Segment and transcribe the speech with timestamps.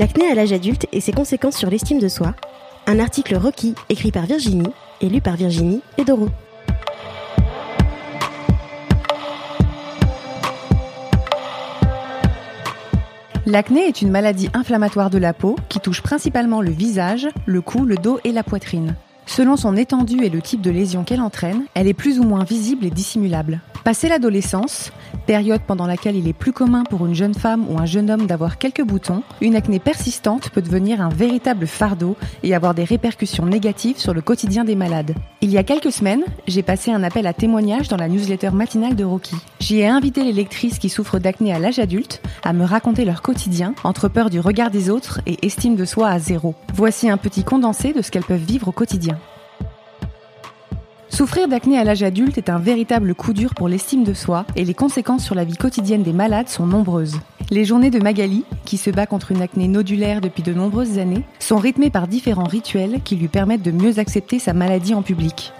[0.00, 2.34] L'acné à l'âge adulte et ses conséquences sur l'estime de soi.
[2.86, 4.72] Un article Rocky écrit par Virginie
[5.02, 6.30] et lu par Virginie et Doro.
[13.44, 17.84] L'acné est une maladie inflammatoire de la peau qui touche principalement le visage, le cou,
[17.84, 18.96] le dos et la poitrine.
[19.30, 22.42] Selon son étendue et le type de lésion qu'elle entraîne, elle est plus ou moins
[22.42, 23.60] visible et dissimulable.
[23.84, 24.90] Passé l'adolescence,
[25.26, 28.26] période pendant laquelle il est plus commun pour une jeune femme ou un jeune homme
[28.26, 33.46] d'avoir quelques boutons, une acné persistante peut devenir un véritable fardeau et avoir des répercussions
[33.46, 35.14] négatives sur le quotidien des malades.
[35.42, 38.96] Il y a quelques semaines, j'ai passé un appel à témoignage dans la newsletter matinale
[38.96, 39.36] de Rocky.
[39.60, 43.22] J'y ai invité les lectrices qui souffrent d'acné à l'âge adulte à me raconter leur
[43.22, 46.56] quotidien entre peur du regard des autres et estime de soi à zéro.
[46.74, 49.19] Voici un petit condensé de ce qu'elles peuvent vivre au quotidien.
[51.20, 54.64] Souffrir d'acné à l'âge adulte est un véritable coup dur pour l'estime de soi et
[54.64, 57.20] les conséquences sur la vie quotidienne des malades sont nombreuses.
[57.50, 61.26] Les journées de Magali, qui se bat contre une acné nodulaire depuis de nombreuses années,
[61.38, 65.52] sont rythmées par différents rituels qui lui permettent de mieux accepter sa maladie en public.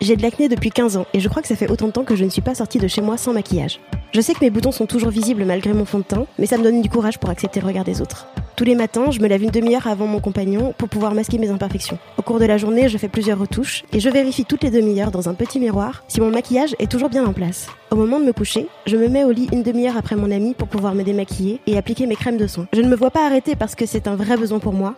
[0.00, 2.02] J'ai de l'acné depuis 15 ans et je crois que ça fait autant de temps
[2.02, 3.78] que je ne suis pas sortie de chez moi sans maquillage.
[4.12, 6.58] Je sais que mes boutons sont toujours visibles malgré mon fond de teint, mais ça
[6.58, 8.26] me donne du courage pour accepter le regard des autres.
[8.56, 11.50] Tous les matins, je me lave une demi-heure avant mon compagnon pour pouvoir masquer mes
[11.50, 11.98] imperfections.
[12.16, 15.10] Au cours de la journée, je fais plusieurs retouches et je vérifie toutes les demi-heures
[15.10, 17.68] dans un petit miroir si mon maquillage est toujours bien en place.
[17.90, 20.54] Au moment de me coucher, je me mets au lit une demi-heure après mon ami
[20.54, 22.66] pour pouvoir me démaquiller et appliquer mes crèmes de soin.
[22.72, 24.94] Je ne me vois pas arrêter parce que c'est un vrai besoin pour moi.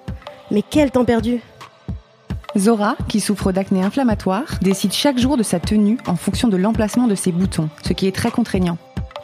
[0.52, 1.40] Mais quel temps perdu
[2.56, 7.08] Zora, qui souffre d'acné inflammatoire, décide chaque jour de sa tenue en fonction de l'emplacement
[7.08, 8.78] de ses boutons, ce qui est très contraignant.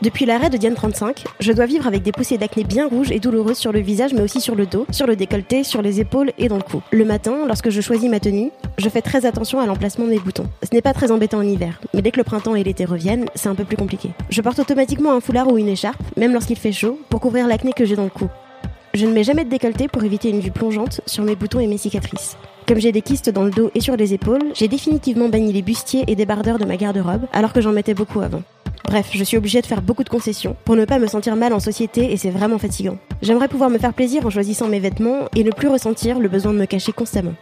[0.05, 3.21] Depuis l'arrêt de Diane 35, je dois vivre avec des poussées d'acné bien rouges et
[3.21, 6.31] douloureuses sur le visage, mais aussi sur le dos, sur le décolleté, sur les épaules
[6.37, 6.83] et dans le cou.
[6.91, 10.19] Le matin, lorsque je choisis ma tenue, je fais très attention à l'emplacement de mes
[10.19, 10.47] boutons.
[10.63, 13.25] Ce n'est pas très embêtant en hiver, mais dès que le printemps et l'été reviennent,
[13.35, 14.11] c'est un peu plus compliqué.
[14.29, 17.73] Je porte automatiquement un foulard ou une écharpe, même lorsqu'il fait chaud, pour couvrir l'acné
[17.73, 18.29] que j'ai dans le cou.
[18.93, 21.67] Je ne mets jamais de décolleté pour éviter une vue plongeante sur mes boutons et
[21.67, 22.37] mes cicatrices.
[22.69, 25.63] Comme j'ai des kystes dans le dos et sur les épaules, j'ai définitivement banni les
[25.63, 28.43] bustiers et débardeurs de ma garde-robe, alors que j'en mettais beaucoup avant.
[28.84, 31.52] Bref, je suis obligée de faire beaucoup de concessions pour ne pas me sentir mal
[31.52, 32.98] en société et c'est vraiment fatigant.
[33.22, 36.52] J'aimerais pouvoir me faire plaisir en choisissant mes vêtements et ne plus ressentir le besoin
[36.52, 37.34] de me cacher constamment.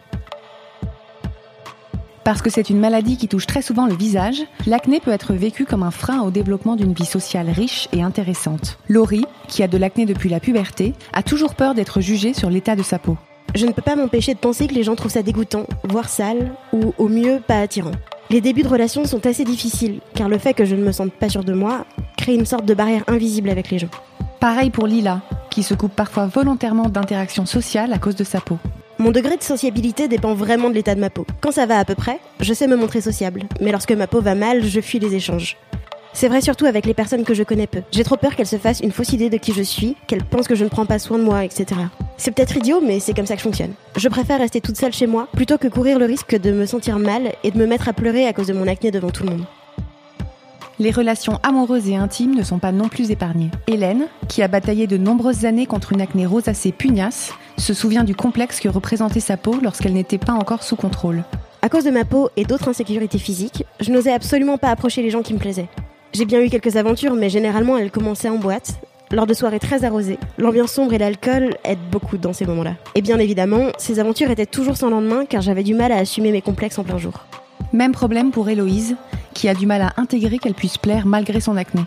[2.25, 5.65] Parce que c'est une maladie qui touche très souvent le visage, l'acné peut être vécu
[5.65, 8.79] comme un frein au développement d'une vie sociale riche et intéressante.
[8.89, 12.77] Laurie, qui a de l'acné depuis la puberté, a toujours peur d'être jugée sur l'état
[12.77, 13.17] de sa peau.
[13.57, 16.53] Je ne peux pas m'empêcher de penser que les gens trouvent ça dégoûtant, voire sale,
[16.73, 17.91] ou au mieux pas attirant.
[18.31, 21.13] Les débuts de relation sont assez difficiles, car le fait que je ne me sente
[21.13, 21.85] pas sûre de moi
[22.17, 23.91] crée une sorte de barrière invisible avec les gens.
[24.41, 28.59] Pareil pour Lila, qui se coupe parfois volontairement d'interactions sociales à cause de sa peau.
[28.99, 31.27] Mon degré de sociabilité dépend vraiment de l'état de ma peau.
[31.41, 34.21] Quand ça va à peu près, je sais me montrer sociable, mais lorsque ma peau
[34.21, 35.57] va mal, je fuis les échanges.
[36.15, 37.83] C'est vrai surtout avec les personnes que je connais peu.
[37.91, 40.47] J'ai trop peur qu'elles se fassent une fausse idée de qui je suis, qu'elles pensent
[40.47, 41.67] que je ne prends pas soin de moi, etc.
[42.19, 43.73] C'est peut-être idiot, mais c'est comme ça que je fonctionne.
[43.97, 46.99] Je préfère rester toute seule chez moi plutôt que courir le risque de me sentir
[46.99, 49.31] mal et de me mettre à pleurer à cause de mon acné devant tout le
[49.31, 49.45] monde.
[50.79, 53.51] Les relations amoureuses et intimes ne sont pas non plus épargnées.
[53.67, 58.15] Hélène, qui a bataillé de nombreuses années contre une acné rosacée pugnace, se souvient du
[58.15, 61.25] complexe que représentait sa peau lorsqu'elle n'était pas encore sous contrôle.
[61.63, 65.11] À cause de ma peau et d'autres insécurités physiques, je n'osais absolument pas approcher les
[65.11, 65.69] gens qui me plaisaient.
[66.13, 68.75] J'ai bien eu quelques aventures, mais généralement elles commençaient en boîte,
[69.11, 70.19] lors de soirées très arrosées.
[70.37, 72.75] L'ambiance sombre et l'alcool aident beaucoup dans ces moments-là.
[72.95, 76.31] Et bien évidemment, ces aventures étaient toujours sans lendemain car j'avais du mal à assumer
[76.31, 77.25] mes complexes en plein jour.
[77.73, 78.97] Même problème pour Héloïse,
[79.33, 81.81] qui a du mal à intégrer qu'elle puisse plaire malgré son acné.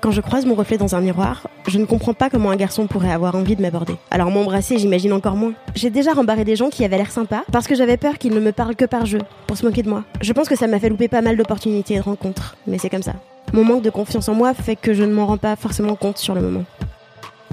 [0.00, 2.88] Quand je croise mon reflet dans un miroir, je ne comprends pas comment un garçon
[2.88, 3.94] pourrait avoir envie de m'aborder.
[4.10, 5.54] Alors m'embrasser, j'imagine encore moins.
[5.76, 8.40] J'ai déjà rembarré des gens qui avaient l'air sympas parce que j'avais peur qu'ils ne
[8.40, 10.02] me parlent que par jeu, pour se moquer de moi.
[10.20, 12.90] Je pense que ça m'a fait louper pas mal d'opportunités et de rencontres, mais c'est
[12.90, 13.14] comme ça.
[13.52, 16.18] Mon manque de confiance en moi fait que je ne m'en rends pas forcément compte
[16.18, 16.64] sur le moment.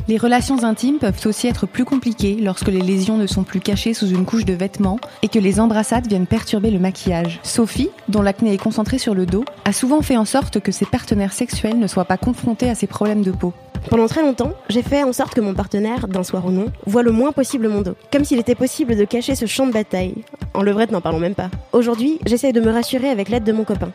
[0.07, 3.95] Les relations intimes peuvent aussi être plus compliquées lorsque les lésions ne sont plus cachées
[3.95, 7.39] sous une couche de vêtements et que les embrassades viennent perturber le maquillage.
[7.41, 10.85] Sophie, dont l'acné est concentré sur le dos, a souvent fait en sorte que ses
[10.85, 13.51] partenaires sexuels ne soient pas confrontés à ces problèmes de peau.
[13.89, 17.03] Pendant très longtemps, j'ai fait en sorte que mon partenaire, d'un soir ou non, voit
[17.03, 17.95] le moins possible mon dos.
[18.11, 20.23] Comme s'il était possible de cacher ce champ de bataille.
[20.53, 21.49] En levrette, n'en parlons même pas.
[21.71, 23.91] Aujourd'hui, j'essaye de me rassurer avec l'aide de mon copain.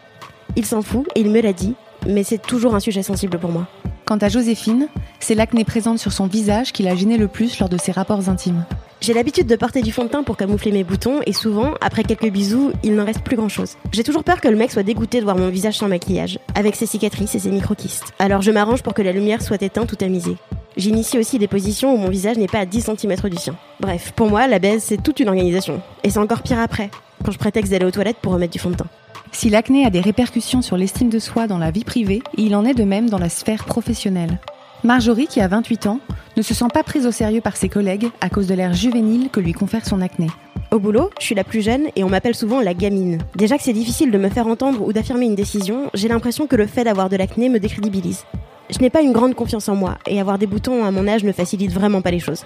[0.57, 1.75] Il s'en fout et il me l'a dit,
[2.07, 3.67] mais c'est toujours un sujet sensible pour moi.
[4.07, 4.89] Quant à Joséphine,
[5.21, 8.29] c'est l'acné présente sur son visage qui l'a gêné le plus lors de ses rapports
[8.29, 8.65] intimes.
[9.01, 12.03] J'ai l'habitude de porter du fond de teint pour camoufler mes boutons et souvent, après
[12.03, 13.77] quelques bisous, il n'en reste plus grand chose.
[13.93, 16.77] J'ai toujours peur que le mec soit dégoûté de voir mon visage sans maquillage, avec
[16.77, 18.13] ses cicatrices et ses microkystes.
[18.19, 20.37] Alors je m'arrange pour que la lumière soit éteinte ou tamisée.
[20.77, 23.57] J'initie aussi des positions où mon visage n'est pas à 10 cm du sien.
[23.81, 25.81] Bref, pour moi, la baise, c'est toute une organisation.
[26.05, 26.91] Et c'est encore pire après,
[27.25, 28.87] quand je prétexte d'aller aux toilettes pour remettre du fond de teint.
[29.33, 32.65] Si l'acné a des répercussions sur l'estime de soi dans la vie privée, il en
[32.65, 34.39] est de même dans la sphère professionnelle.
[34.83, 36.01] Marjorie, qui a 28 ans,
[36.37, 39.29] ne se sent pas prise au sérieux par ses collègues à cause de l'air juvénile
[39.31, 40.29] que lui confère son acné.
[40.71, 43.19] Au boulot, je suis la plus jeune et on m'appelle souvent la gamine.
[43.35, 46.57] Déjà que c'est difficile de me faire entendre ou d'affirmer une décision, j'ai l'impression que
[46.57, 48.25] le fait d'avoir de l'acné me décrédibilise.
[48.71, 51.25] Je n'ai pas une grande confiance en moi et avoir des boutons à mon âge
[51.25, 52.45] ne facilite vraiment pas les choses.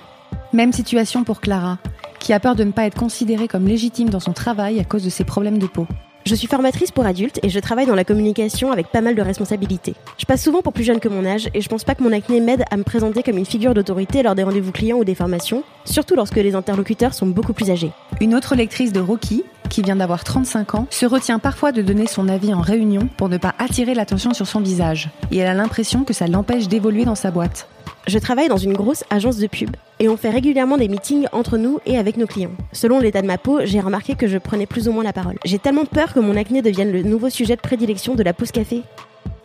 [0.55, 1.79] Même situation pour Clara,
[2.19, 5.05] qui a peur de ne pas être considérée comme légitime dans son travail à cause
[5.05, 5.87] de ses problèmes de peau.
[6.27, 9.21] Je suis formatrice pour adultes et je travaille dans la communication avec pas mal de
[9.21, 9.95] responsabilités.
[10.17, 12.13] Je passe souvent pour plus jeune que mon âge et je pense pas que mon
[12.13, 15.15] acné m'aide à me présenter comme une figure d'autorité lors des rendez-vous clients ou des
[15.15, 17.93] formations, surtout lorsque les interlocuteurs sont beaucoup plus âgés.
[18.23, 22.07] Une autre lectrice de Rocky, qui vient d'avoir 35 ans, se retient parfois de donner
[22.07, 25.11] son avis en réunion pour ne pas attirer l'attention sur son visage.
[25.31, 27.69] Et elle a l'impression que ça l'empêche d'évoluer dans sa boîte.
[28.07, 31.57] Je travaille dans une grosse agence de pub et on fait régulièrement des meetings entre
[31.57, 32.51] nous et avec nos clients.
[32.73, 35.39] Selon l'état de ma peau, j'ai remarqué que je prenais plus ou moins la parole.
[35.47, 38.51] J'ai tellement peur que mon acné devienne le nouveau sujet de prédilection de la pause
[38.51, 38.83] café.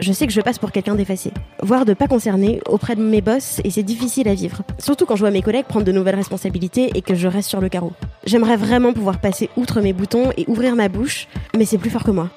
[0.02, 3.22] Je sais que je passe pour quelqu'un d'effacé, voire de pas concerné auprès de mes
[3.22, 4.62] boss et c'est difficile à vivre.
[4.78, 7.62] Surtout quand je vois mes collègues prendre de nouvelles responsabilités et que je reste sur
[7.62, 7.94] le carreau.
[8.26, 11.28] J'aimerais vraiment pouvoir passer outre mes boutons et ouvrir ma bouche,
[11.58, 12.30] mais c'est plus fort que moi.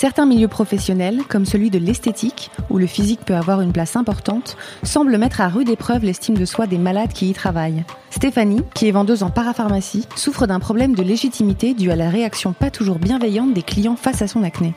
[0.00, 4.56] Certains milieux professionnels, comme celui de l'esthétique, où le physique peut avoir une place importante,
[4.84, 7.82] semblent mettre à rude épreuve l'estime de soi des malades qui y travaillent.
[8.10, 12.52] Stéphanie, qui est vendeuse en parapharmacie, souffre d'un problème de légitimité dû à la réaction
[12.52, 14.72] pas toujours bienveillante des clients face à son acné.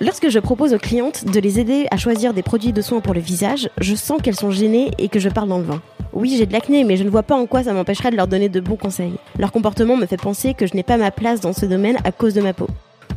[0.00, 3.12] Lorsque je propose aux clientes de les aider à choisir des produits de soins pour
[3.12, 5.80] le visage, je sens qu'elles sont gênées et que je parle dans le vent.
[6.14, 8.28] Oui, j'ai de l'acné, mais je ne vois pas en quoi ça m'empêcherait de leur
[8.28, 9.18] donner de bons conseils.
[9.38, 12.12] Leur comportement me fait penser que je n'ai pas ma place dans ce domaine à
[12.12, 12.68] cause de ma peau.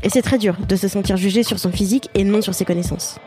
[0.04, 2.66] Et c'est très dur de se sentir jugé sur son physique et non sur ses
[2.66, 3.20] connaissances.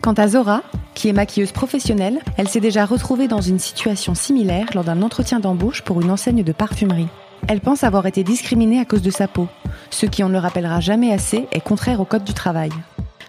[0.00, 0.62] Quant à Zora,
[0.94, 5.40] qui est maquilleuse professionnelle, elle s'est déjà retrouvée dans une situation similaire lors d'un entretien
[5.40, 7.08] d'embauche pour une enseigne de parfumerie.
[7.46, 9.48] Elle pense avoir été discriminée à cause de sa peau,
[9.90, 12.70] ce qui, on ne le rappellera jamais assez, est contraire au code du travail.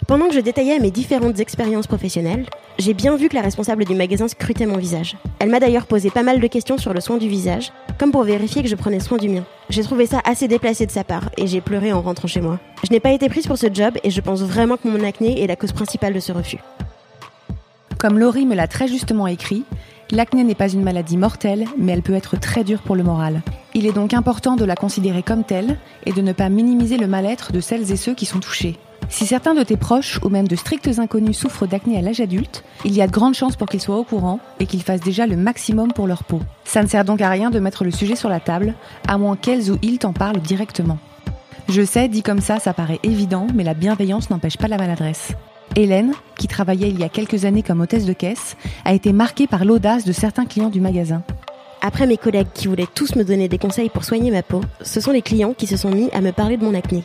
[0.09, 2.47] Pendant que je détaillais mes différentes expériences professionnelles,
[2.79, 5.15] j'ai bien vu que la responsable du magasin scrutait mon visage.
[5.37, 8.23] Elle m'a d'ailleurs posé pas mal de questions sur le soin du visage, comme pour
[8.23, 9.45] vérifier que je prenais soin du mien.
[9.69, 12.59] J'ai trouvé ça assez déplacé de sa part et j'ai pleuré en rentrant chez moi.
[12.83, 15.43] Je n'ai pas été prise pour ce job et je pense vraiment que mon acné
[15.43, 16.57] est la cause principale de ce refus.
[17.99, 19.63] Comme Laurie me l'a très justement écrit,
[20.09, 23.43] l'acné n'est pas une maladie mortelle, mais elle peut être très dure pour le moral.
[23.75, 25.77] Il est donc important de la considérer comme telle
[26.07, 28.79] et de ne pas minimiser le mal-être de celles et ceux qui sont touchés.
[29.09, 32.63] Si certains de tes proches ou même de stricts inconnus souffrent d'acné à l'âge adulte,
[32.85, 35.25] il y a de grandes chances pour qu'ils soient au courant et qu'ils fassent déjà
[35.25, 36.39] le maximum pour leur peau.
[36.63, 38.75] Ça ne sert donc à rien de mettre le sujet sur la table,
[39.07, 40.99] à moins qu'elles ou ils t'en parlent directement.
[41.67, 45.33] Je sais, dit comme ça, ça paraît évident, mais la bienveillance n'empêche pas la maladresse.
[45.75, 49.47] Hélène, qui travaillait il y a quelques années comme hôtesse de caisse, a été marquée
[49.47, 51.23] par l'audace de certains clients du magasin.
[51.81, 54.99] Après mes collègues qui voulaient tous me donner des conseils pour soigner ma peau, ce
[54.99, 57.03] sont les clients qui se sont mis à me parler de mon acné.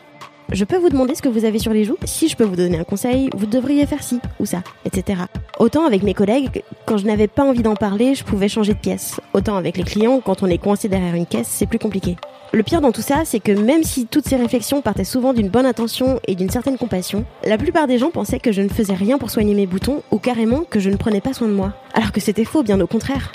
[0.52, 2.56] Je peux vous demander ce que vous avez sur les joues Si je peux vous
[2.56, 5.22] donner un conseil, vous devriez faire ci ou ça, etc.
[5.58, 8.78] Autant avec mes collègues, quand je n'avais pas envie d'en parler, je pouvais changer de
[8.78, 9.20] pièce.
[9.32, 12.16] Autant avec les clients, quand on est coincé derrière une caisse, c'est plus compliqué.
[12.52, 15.48] Le pire dans tout ça, c'est que même si toutes ces réflexions partaient souvent d'une
[15.48, 18.94] bonne intention et d'une certaine compassion, la plupart des gens pensaient que je ne faisais
[18.94, 21.72] rien pour soigner mes boutons ou carrément que je ne prenais pas soin de moi.
[21.94, 23.32] Alors que c'était faux, bien au contraire.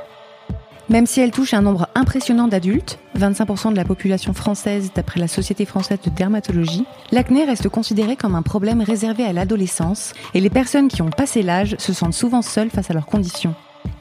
[0.89, 5.27] Même si elle touche un nombre impressionnant d'adultes, 25% de la population française d'après la
[5.27, 10.49] Société française de dermatologie, l'acné reste considéré comme un problème réservé à l'adolescence et les
[10.49, 13.53] personnes qui ont passé l'âge se sentent souvent seules face à leurs conditions.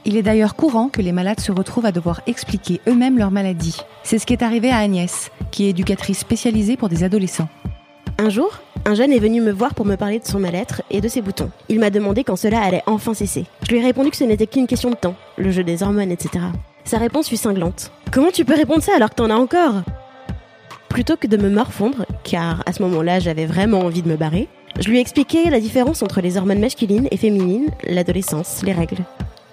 [0.03, 3.77] Il est d'ailleurs courant que les malades se retrouvent à devoir expliquer eux-mêmes leur maladie.
[4.01, 7.49] C'est ce qui est arrivé à Agnès, qui est éducatrice spécialisée pour des adolescents.
[8.17, 11.01] Un jour, un jeune est venu me voir pour me parler de son mal-être et
[11.01, 11.51] de ses boutons.
[11.69, 13.45] Il m'a demandé quand cela allait enfin cesser.
[13.61, 16.11] Je lui ai répondu que ce n'était qu'une question de temps, le jeu des hormones,
[16.11, 16.45] etc.
[16.89, 17.91] Sa réponse fut cinglante.
[18.11, 19.83] Comment tu peux répondre ça alors que t'en as encore?
[20.87, 24.47] Plutôt que de me morfondre, car à ce moment-là j'avais vraiment envie de me barrer,
[24.79, 29.03] je lui ai expliqué la différence entre les hormones masculines et féminines, l'adolescence, les règles.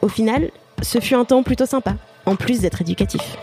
[0.01, 0.51] Au final,
[0.81, 3.37] ce fut un temps plutôt sympa, en plus d'être éducatif.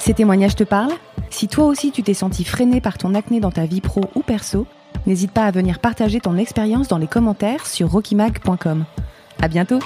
[0.00, 0.96] Ces témoignages te parlent?
[1.30, 4.22] Si toi aussi tu t'es senti freiné par ton acné dans ta vie pro ou
[4.22, 4.66] perso,
[5.06, 8.84] N'hésite pas à venir partager ton expérience dans les commentaires sur rockymag.com.
[9.40, 9.80] À bientôt!